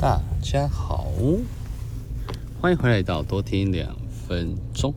[0.00, 1.08] 大家好，
[2.60, 3.96] 欢迎回来到多听两
[4.28, 4.94] 分钟。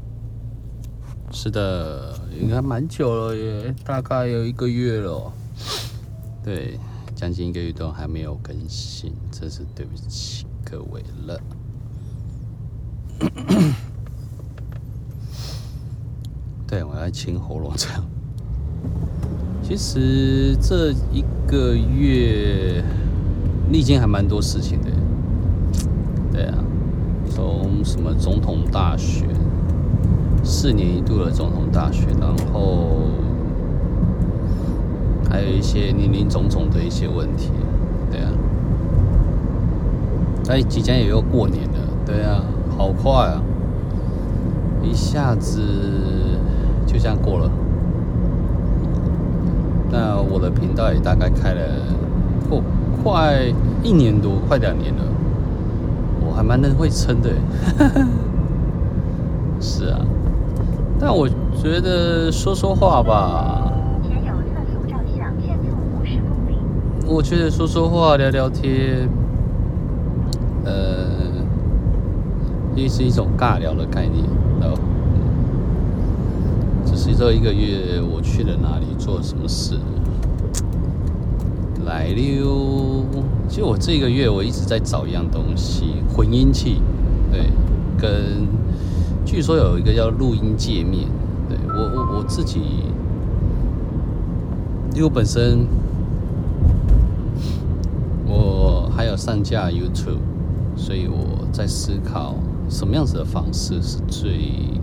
[1.32, 5.34] 是的，应该蛮久了耶，大概有一个月了。
[6.44, 6.78] 对，
[7.16, 11.42] 将近一个月都还没有更新，真是对不起各位了。
[16.68, 18.08] 对，我要清喉咙这样。
[19.64, 22.84] 其实这一个月
[23.72, 24.90] 历经还蛮多事情的，
[26.32, 26.58] 对啊，
[27.30, 29.28] 从什么总统大选，
[30.44, 32.98] 四年一度的总统大选，然后
[35.30, 37.52] 还有一些林林总总的一些问题，
[38.12, 38.30] 对啊，
[40.50, 42.44] 哎，即将也要过年了，对啊，
[42.78, 43.42] 好快啊，
[44.84, 45.62] 一下子
[46.86, 47.50] 就这样过了。
[49.90, 51.62] 那我的频道也大概开了，
[53.04, 53.42] 快
[53.84, 55.02] 一年多，快两年了，
[56.26, 57.30] 我还蛮能会撑的，
[59.60, 60.00] 是啊，
[61.00, 63.68] 但我觉得说说话吧。
[67.08, 69.10] 我觉得说说话、聊聊天，
[70.64, 71.08] 呃，
[72.74, 74.24] 也是一种尬聊的概念，
[74.62, 74.78] 然后。
[76.84, 79.76] 只是这一个月我去了哪里，做了什么事，
[81.92, 83.06] 来溜。
[83.50, 86.82] 其实我这个月我一直在找一样东西，混音器，
[87.30, 87.50] 对，
[88.00, 88.48] 跟
[89.26, 91.10] 据说有一个叫录音界面，
[91.50, 92.62] 对，我我我自己，
[94.94, 95.68] 因为我本身
[98.26, 100.24] 我还有上架 YouTube，
[100.78, 102.36] 所以我在思考
[102.70, 104.80] 什么样子的方式是最。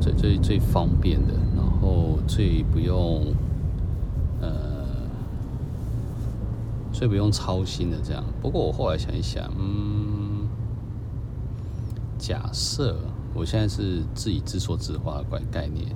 [0.00, 3.20] 最最最方便的，然后最不用
[4.40, 4.48] 呃，
[6.98, 8.24] 所以不用操心的这样。
[8.42, 10.48] 不过我后来想一想，嗯，
[12.18, 12.98] 假设
[13.32, 15.94] 我现在是自己自说自话的概概念。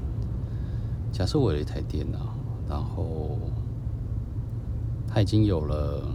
[1.11, 2.37] 假设我有一台电脑，
[2.69, 3.37] 然后
[5.09, 6.07] 它已经有了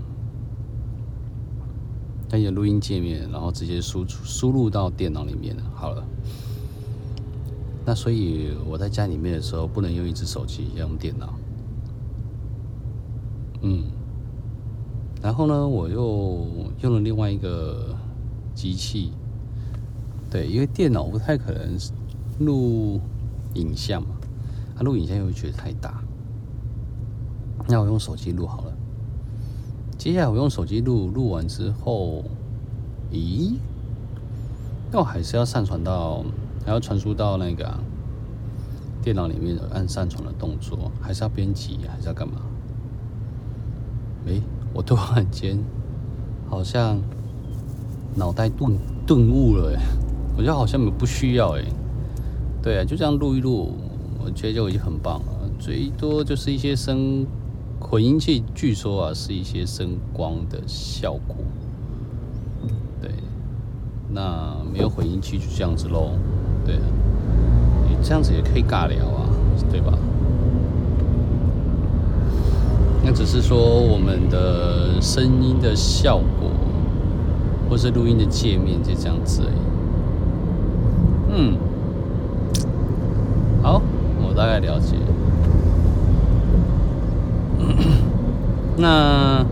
[2.30, 5.64] 它有录音界面，然后直接输出输入到电脑里面了。
[5.76, 6.02] 好了。
[7.86, 11.34] 那所以我在家里面的时候不能用一只手机，要用电脑。
[13.64, 13.84] 嗯，
[15.28, 16.48] 然后呢，我又
[16.80, 17.94] 用了另外一个
[18.56, 19.12] 机器。
[20.32, 21.78] 对，因为电脑不太可能
[22.40, 23.02] 录
[23.56, 24.16] 影像嘛，
[24.74, 26.02] 它录影像又觉得太大。
[27.68, 28.74] 那我用手机录好了。
[29.98, 32.24] 接下来我用手机录，录完之后，
[33.12, 33.58] 咦？
[34.90, 36.24] 那我还是要上传到。
[36.66, 37.80] 还要传输到那个、啊、
[39.02, 42.42] 电脑里面按上传的动作，还是要编辑，还是要干嘛？
[44.26, 44.42] 诶，
[44.78, 45.58] 我突然间
[46.48, 47.02] 好像
[48.14, 48.78] 脑袋顿
[49.08, 49.76] 顿悟了，
[50.38, 51.66] 我觉得好像不需要，诶，
[52.62, 53.74] 对啊，就这样录一录，
[54.24, 55.50] 我觉得就已经很棒了。
[55.58, 57.26] 最多就是一些声
[57.80, 61.36] 混音器，据说啊是一些声光的效果。
[63.02, 63.10] 对，
[64.12, 66.12] 那没有混音器就这样子喽。
[66.64, 66.76] 对，
[67.90, 69.28] 你这样子也可以尬聊啊，
[69.72, 69.98] 对吧？
[73.18, 76.52] 只是说我们的声音的效果，
[77.68, 79.58] 或是录音的界面就这样子而已。
[81.32, 81.58] 嗯，
[83.64, 83.82] 好，
[84.22, 84.98] 我大概了解。
[88.78, 89.44] 那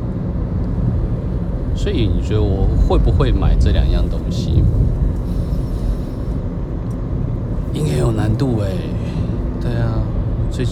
[1.75, 4.63] 所以你觉得我会不会买这两样东西？
[7.73, 8.69] 应该有难度哎，
[9.59, 10.03] 对啊，
[10.51, 10.63] 最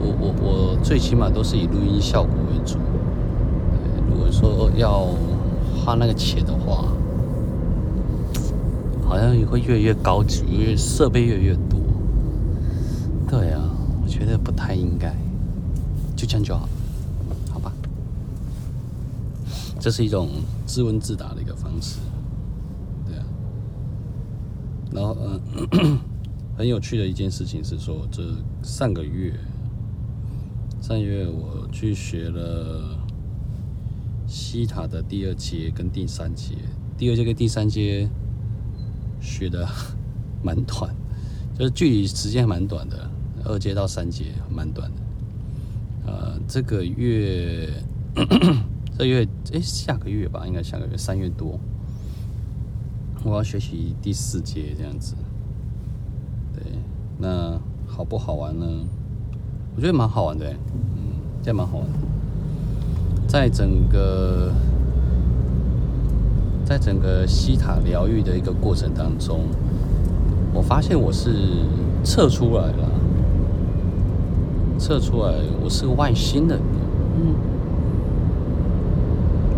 [0.00, 2.78] 我我我最起码都是以录音效果为主。
[4.08, 5.08] 如果说要
[5.76, 6.84] 花那个钱的话，
[9.04, 11.80] 好像也会越来越高级，因为设备越来越多。
[13.28, 13.60] 对啊，
[14.02, 15.14] 我觉得不太应该，
[16.16, 16.68] 就这样就好，
[17.50, 17.72] 好吧？
[19.80, 20.28] 这是一种
[20.66, 21.98] 自问自答的一个方式，
[23.06, 23.24] 对啊。
[24.92, 25.16] 然后
[25.72, 25.98] 嗯。
[26.58, 28.20] 很有趣的一件事情是说，这
[28.64, 29.32] 上个月，
[30.88, 32.96] 上月我去学了
[34.26, 36.54] 西塔的第二阶跟第三阶，
[36.96, 38.08] 第二阶跟第三阶
[39.20, 39.68] 学的
[40.42, 40.96] 蛮短，
[41.58, 43.06] 就是距离时间蛮短的，
[43.44, 45.02] 二阶到三阶蛮短的。
[46.06, 47.68] 呃，这个月，
[48.96, 51.60] 这月，哎，下个月吧，应该下个月三月多，
[53.24, 55.14] 我要学习第四阶这样子。
[56.54, 56.62] 对
[57.18, 58.86] 那好不好玩呢？
[59.78, 61.92] 我觉得蛮好玩的，嗯，这样蛮好玩的。
[63.28, 64.50] 在整个
[66.64, 69.42] 在整个西塔疗愈的一个过程当中，
[70.52, 71.30] 我发现我是
[72.02, 72.90] 测出来了，
[74.80, 76.58] 测出来我是个外星人。
[77.20, 77.34] 嗯，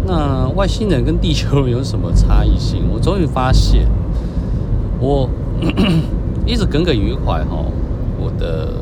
[0.07, 2.83] 那外星人跟地球人有什么差异性？
[2.93, 3.89] 我终于发现，
[5.01, 5.31] 我
[6.45, 7.65] 一直耿耿于怀哈，
[8.21, 8.75] 我的。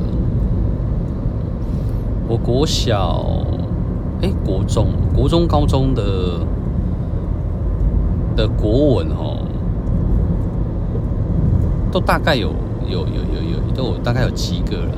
[2.28, 3.25] 我国小，
[4.20, 6.02] 哎，国中、国中、高中的
[8.36, 9.38] 的国文哦，
[11.90, 12.50] 都大概有
[12.86, 14.92] 有有有有都有大概有七个了，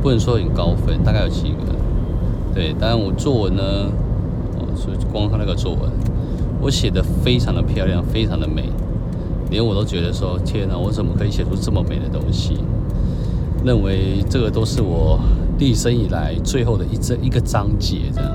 [0.00, 1.74] 不能说很高分，大概有七个。
[2.54, 3.62] 对，当然我作文呢，
[4.56, 5.90] 哦，所以光看那个作文，
[6.60, 8.70] 我写的非常的漂亮，非常的美，
[9.50, 12.58] 连我都觉得说，天哪，我怎么可以写出这么美的东西？
[13.64, 15.18] 认为这个都是我。
[15.56, 18.30] 毕生以来最后的一这一个章节，这样。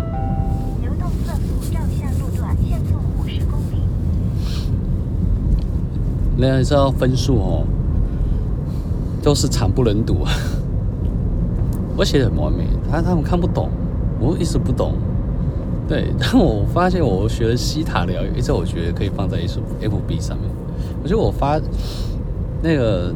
[0.82, 3.82] 流动测速照相路段限速五十公里。
[6.38, 7.66] 那知道分数哦，
[9.22, 10.32] 都是惨不忍睹啊。
[11.98, 13.70] 我写的很完美，他他们看不懂，
[14.20, 14.94] 我一直不懂。
[15.88, 20.50] 对，但我发现我学了西塔疗愈，这我觉得可以放在一首 FB 上面。
[21.04, 21.60] 我觉得我发
[22.64, 23.14] 那个。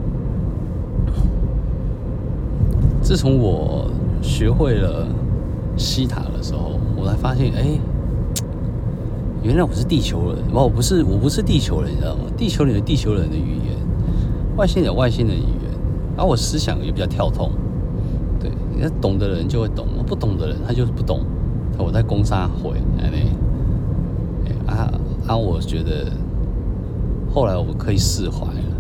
[3.14, 3.86] 自从我
[4.24, 5.06] 学会了
[5.78, 7.80] 西塔的时候，我才发现，哎、
[9.44, 10.40] 原来我是地球人。
[10.52, 12.22] 我不是，我不是地球人，你知道吗？
[12.36, 13.78] 地球人有地球人的语言，
[14.58, 15.72] 外星人有外星人的语言。
[16.16, 17.52] 然后我思想也比较跳通，
[18.40, 21.20] 对，你看懂的人就会懂，不懂的人他就是不懂。
[21.78, 24.92] 我在攻杀会，哎、欸，啊
[25.28, 25.38] 啊！
[25.38, 26.12] 我觉得
[27.32, 28.73] 后来我可以释怀了。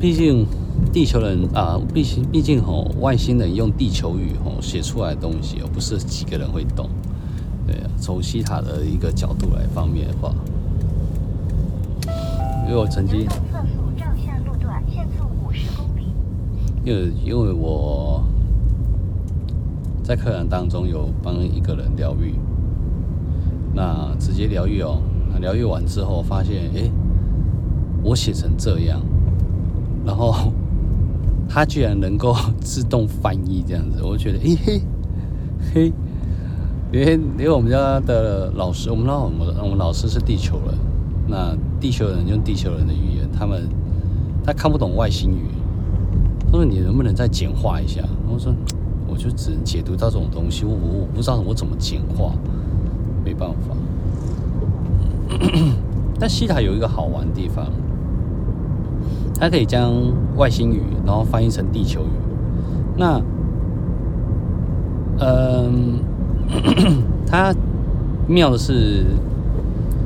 [0.00, 0.46] 毕竟，
[0.94, 6.88] 地球人啊，毕竟毕竟吼，外星人用地球语吼写出来的东西，而不是几个人会懂。
[7.66, 10.34] 对啊，从西塔的一个角度来方面的话，
[12.66, 13.26] 因为我曾经。
[16.82, 18.24] 因为因为我
[20.02, 22.36] 在课堂当中有帮一个人疗愈，
[23.74, 25.02] 那直接疗愈哦，
[25.42, 26.90] 疗愈完之后发现，哎，
[28.02, 28.98] 我写成这样。
[30.04, 30.52] 然后
[31.48, 34.82] 他居然能够自动翻译这样子，我觉得，嘿嘿
[35.74, 35.92] 嘿，
[36.90, 40.74] 连连我们家的老师，我们老我们我们老师是地球人，
[41.28, 43.68] 那地球人用地球人的语言，他们
[44.44, 45.46] 他看不懂外星语，
[46.46, 48.02] 他说你能不能再简化一下？
[48.32, 48.54] 我说
[49.06, 52.32] 我就只能解读到这种东西，我我我不知道我怎么简化，
[53.24, 53.76] 没办法。
[56.18, 57.66] 但西塔有一个好玩的地方。
[59.40, 59.90] 它可以将
[60.36, 62.10] 外星语，然后翻译成地球语。
[62.98, 63.18] 那，
[65.18, 65.98] 嗯，
[67.26, 67.54] 它
[68.28, 69.06] 妙的是，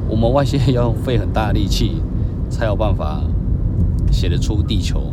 [0.09, 2.01] 我们外星人要费很大的力气，
[2.49, 3.21] 才有办法
[4.13, 5.13] 写得出地球，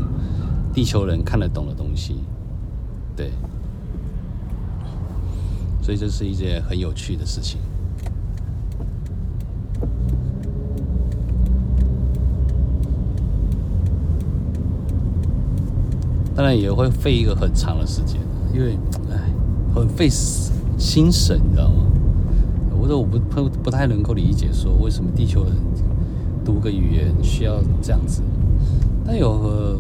[0.72, 2.18] 地球人看得懂的东西。
[3.16, 3.32] 对，
[5.82, 7.60] 所以这是一件很有趣的事情。
[16.42, 18.20] 当然也会费一个很长的时间，
[18.52, 18.76] 因为
[19.12, 19.32] 哎，
[19.76, 21.86] 很费心神，你知道吗？
[22.82, 25.54] 我说我不不不太能够理解，说为什么地球人
[26.44, 28.24] 读个语言需要这样子。
[29.06, 29.80] 但有个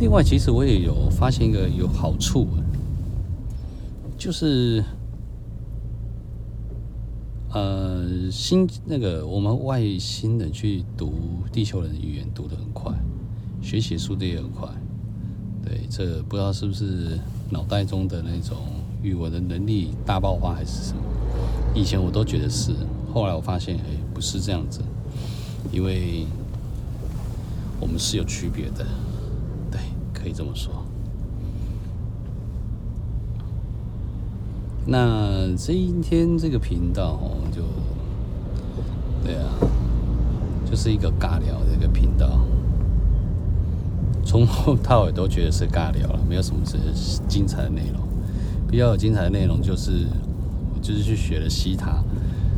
[0.00, 2.48] 另外，其实我也有发现一个有好处，
[4.18, 4.82] 就是
[7.52, 11.12] 呃，新那个我们外星人去读
[11.52, 12.92] 地球人的语言读得很快，
[13.62, 14.68] 学习速度也很快。
[15.64, 17.18] 对，这不知道是不是
[17.50, 18.56] 脑袋中的那种
[19.02, 21.02] 语文的能力大爆发，还是什么？
[21.74, 22.72] 以前我都觉得是，
[23.12, 24.80] 后来我发现，哎，不是这样子，
[25.72, 26.26] 因为
[27.80, 28.86] 我们是有区别的，
[29.70, 29.80] 对，
[30.12, 30.72] 可以这么说。
[34.86, 37.62] 那今天这个频道哦，就
[39.24, 39.48] 对啊，
[40.70, 42.38] 就是一个尬聊的一个频道。
[44.24, 48.02] 从头到尾都觉得是尬聊了，没有什么是精彩的内容。
[48.68, 50.06] 比较有精彩的内容就是，
[50.82, 52.02] 就是去学了西塔，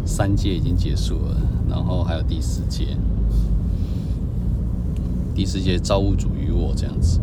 [0.06, 1.37] 三阶已经结束了，
[1.68, 2.96] 然后还有第四阶，
[5.35, 7.20] 第四阶造物主与我这样子。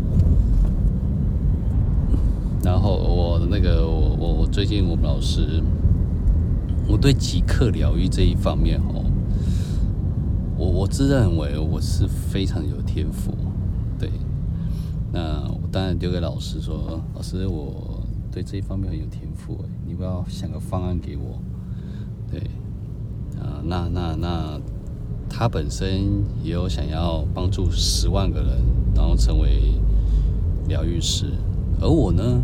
[2.63, 5.63] 然后我那个我我我最近我们老师，
[6.87, 9.03] 我对即刻疗愈这一方面哦，
[10.57, 13.33] 我我自认为我是非常有天赋，
[15.13, 18.01] 那我当然丢给老师说：“老师，我
[18.31, 21.39] 对这一方面很有天赋，你不要想个方案给我。”
[22.31, 22.39] 对，
[23.39, 24.59] 啊，那那那
[25.29, 28.63] 他本身也有想要帮助十万个人，
[28.95, 29.75] 然后成为
[30.67, 31.27] 疗愈师，
[31.79, 32.41] 而我呢，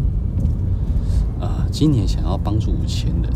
[1.41, 3.33] 啊，今年想要帮助五千人，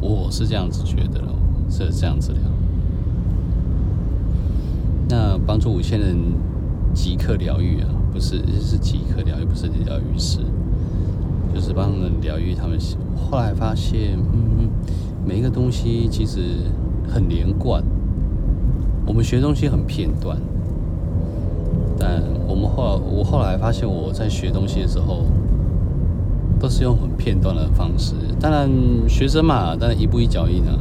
[0.00, 1.34] 我是这样子觉得的，
[1.68, 2.40] 是这样子的。
[5.10, 6.16] 那帮助五千人
[6.94, 10.40] 即刻疗愈啊，不是是即刻疗愈，不是疗愈师，
[11.54, 12.78] 就是帮他们疗愈他们。
[13.16, 14.68] 后来发现，嗯，
[15.26, 16.40] 每一个东西其实
[17.08, 17.82] 很连贯。
[19.06, 20.36] 我们学东西很片段，
[21.98, 25.24] 但我们后来我后来发现，我在学东西的时候
[26.60, 28.14] 都是用很片段的方式。
[28.40, 28.68] 当然，
[29.08, 30.78] 学生嘛，当然一步一脚印啊，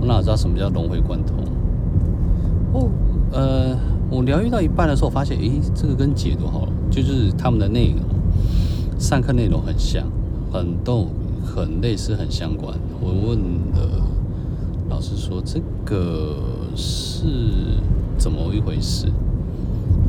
[0.00, 1.36] 我哪知道什么叫融会贯通？
[2.72, 2.90] 哦。
[3.32, 3.76] 呃，
[4.08, 8.00] 我疗愈到一半的时候，发现，诶，这个跟解读好了，就是他们的内容，
[9.00, 10.06] 上课内容很像，
[10.52, 11.08] 很逗
[11.44, 12.72] 很类似，很相关。
[13.00, 13.38] 我问
[13.74, 14.06] 了
[14.88, 16.36] 老师说，这个
[16.76, 17.26] 是
[18.16, 19.06] 怎么一回事？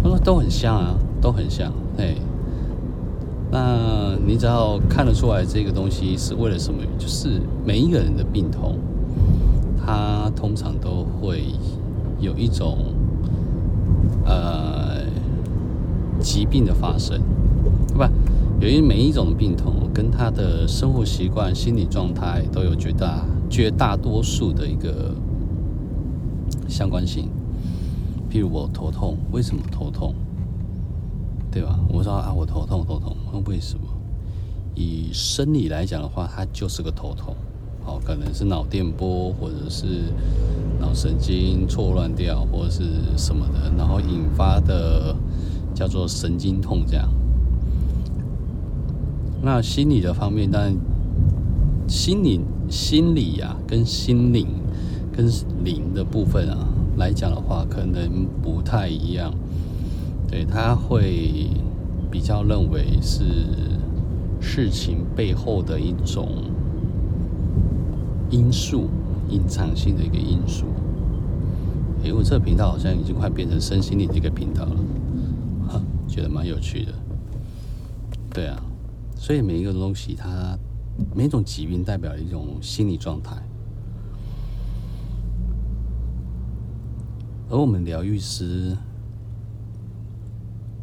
[0.03, 1.73] 他说都很像啊，都很像。
[1.97, 2.15] 哎，
[3.51, 6.83] 那你只要看得出来这个东西是为了什么？
[6.99, 8.77] 就是每一个人的病痛，
[9.83, 11.45] 他通常都会
[12.19, 12.77] 有一种。
[14.27, 15.05] 呃，
[16.19, 17.21] 疾病的发生，
[17.87, 18.11] 对吧？
[18.59, 25.15] 由于每一种病痛跟他的生活习惯、心理状态都有绝大绝大多数的一个
[26.67, 27.29] 相关性。
[28.29, 30.13] 譬如我头痛，为什么头痛？
[31.49, 31.79] 对吧？
[31.87, 33.15] 我说啊，我头痛，头痛，
[33.45, 33.85] 为什么？
[34.75, 37.33] 以生理来讲的话，它就是个头痛。
[37.87, 40.11] 好，可能是脑电波，或者是
[40.77, 42.83] 脑神经错乱掉，或者是
[43.15, 45.15] 什么的，然后引发的
[45.73, 47.09] 叫做神经痛这样。
[49.41, 50.75] 那心理的方面，当然
[51.87, 54.47] 心理心理呀、啊，跟心灵
[55.15, 55.25] 跟
[55.63, 56.67] 灵的部分啊
[56.97, 59.33] 来讲的话，可能不太一样。
[60.29, 61.47] 对，他会
[62.11, 63.23] 比较认为是
[64.41, 66.27] 事情背后的一种。
[68.29, 68.89] 因素，
[69.29, 70.65] 隐藏性的一个因素。
[72.03, 74.77] 哎，我这个频道好像已经快变成身心灵这个频道了，
[75.67, 76.93] 哈， 觉得蛮有趣的。
[78.33, 78.61] 对啊，
[79.15, 80.57] 所以每一个东西，它
[81.15, 83.35] 每一种疾病代表一种心理状态，
[87.49, 88.77] 而我们疗愈师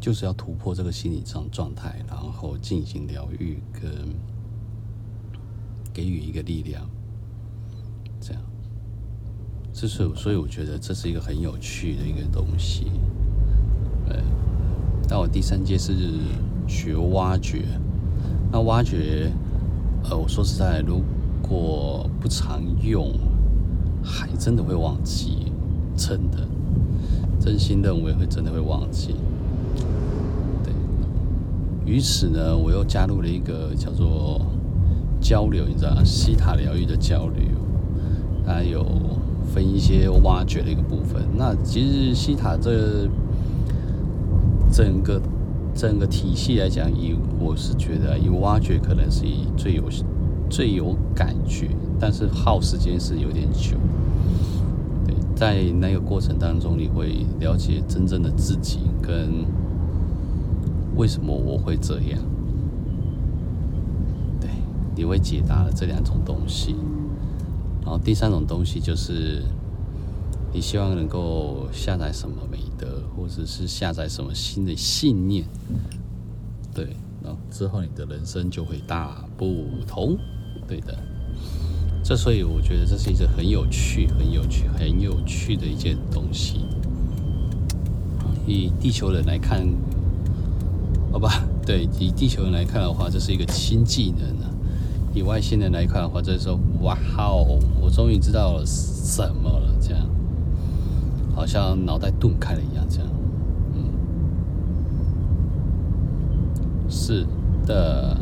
[0.01, 3.91] 就是要突破这个心理状状态，然后进行疗愈跟
[5.93, 6.89] 给予一个力量。
[8.19, 8.41] 这样，
[9.73, 12.91] 这是所以我觉得这是一个很有趣的一个东西。
[14.07, 14.15] 呃，
[15.07, 15.93] 但我第三阶是
[16.67, 17.65] 学挖掘，
[18.51, 19.31] 那挖掘，
[20.09, 21.01] 呃，我说实在，如
[21.41, 23.11] 果不常用，
[24.03, 25.51] 还真的会忘记，
[25.95, 26.47] 真的，
[27.39, 29.15] 真心认为会真的会忘记。
[30.63, 30.73] 对，
[31.85, 34.41] 于此呢，我又加入了一个叫做
[35.19, 37.43] 交流，你知道，西塔疗愈的交流。
[38.45, 38.85] 它有
[39.53, 41.23] 分一些挖掘的一个部分。
[41.37, 43.09] 那其实西塔这
[44.71, 45.21] 整个
[45.73, 49.83] 整个体系来讲，以我是觉得以挖掘可能是以最有
[50.49, 53.77] 最有感觉，但是耗时间是有点久。
[55.05, 59.45] 对，在那个过程当中，你会了解真正的自己跟
[60.95, 62.19] 为什么我会这样。
[64.39, 64.49] 对，
[64.95, 66.75] 你会解答了这两种东西。
[67.85, 69.43] 然后第三种东西就是，
[70.51, 75.45] 你希望能够下载什么美德，或者是下载什么新的信念，
[76.73, 80.17] 对，然后之后你的人生就会大不同，
[80.67, 80.97] 对的。
[82.03, 86.65] 这所以我觉得这是一个很有趣、很有趣、很有趣的一件东西。
[88.47, 89.63] 以地球人来看，
[91.11, 94.54] 好吧，对，以地球人来看的话，这是一个新技能啊。
[95.15, 100.05] 以外星人来看的话，就是说，哇哦，我终于知道了什么了，这样，
[101.33, 103.07] 好像脑袋顿开了一样，这样，
[103.73, 103.85] 嗯，
[106.89, 107.25] 是
[107.65, 108.17] 的，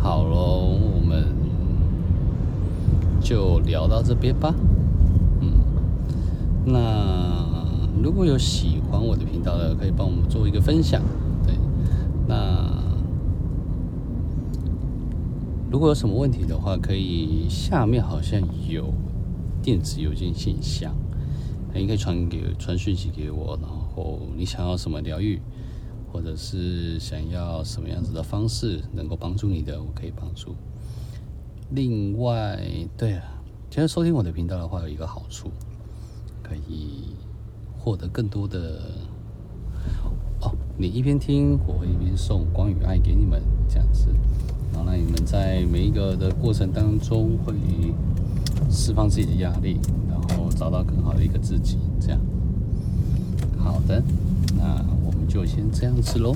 [0.00, 1.26] 好喽，我们
[3.20, 4.52] 就聊到这边吧，
[5.40, 5.52] 嗯，
[6.64, 7.46] 那
[8.02, 11.00] 如果有喜欢我的频道的，可以帮我们做一个分享，
[11.46, 11.54] 对，
[12.26, 12.68] 那。
[15.70, 18.92] 如果有什么问题的话，可以下面好像有
[19.62, 20.92] 电子邮件信箱，
[21.72, 25.40] 你可以传给传讯息给我，然后你想要什么疗愈，
[26.12, 30.56] 或者是想要什么样子的方式能够帮助你的，我可以帮助。
[31.70, 32.58] 另外，
[32.96, 33.22] 对了，
[33.70, 35.52] 其实收听我的频道的话，有一个好处，
[36.42, 37.14] 可以
[37.78, 38.82] 获得更多的
[40.40, 40.52] 哦。
[40.76, 44.08] 你一边听，我会一边送光与爱给你们，这样子，
[44.72, 47.54] 然后你们在每一个的过程当中会
[48.70, 51.78] 释放自己的压力，然后找到更好的一个自己。
[52.00, 52.20] 这样，
[53.58, 54.02] 好的，
[54.56, 56.34] 那我们就先这样子喽。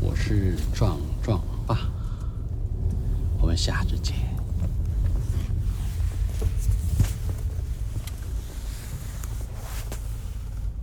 [0.00, 1.78] 我是壮壮爸，
[3.40, 4.14] 我们下次见。